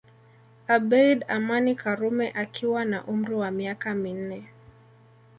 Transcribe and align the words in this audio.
Abeid 0.75 1.23
Amani 1.27 1.75
Karume 1.75 2.31
akiwa 2.31 2.85
na 2.85 3.05
umri 3.05 3.33
wa 3.35 3.51
miaka 3.51 3.93
minne 3.95 4.47